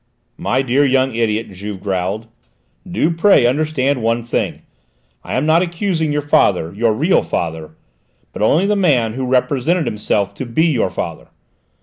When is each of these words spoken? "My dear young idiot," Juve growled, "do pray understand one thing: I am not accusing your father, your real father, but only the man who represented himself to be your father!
"My 0.39 0.63
dear 0.63 0.83
young 0.83 1.13
idiot," 1.13 1.51
Juve 1.51 1.79
growled, 1.79 2.25
"do 2.89 3.11
pray 3.11 3.45
understand 3.45 4.01
one 4.01 4.23
thing: 4.23 4.63
I 5.23 5.35
am 5.35 5.45
not 5.45 5.61
accusing 5.61 6.11
your 6.11 6.23
father, 6.23 6.73
your 6.73 6.91
real 6.91 7.21
father, 7.21 7.75
but 8.33 8.41
only 8.41 8.65
the 8.65 8.75
man 8.75 9.13
who 9.13 9.27
represented 9.27 9.85
himself 9.85 10.33
to 10.33 10.45
be 10.47 10.65
your 10.65 10.89
father! 10.89 11.27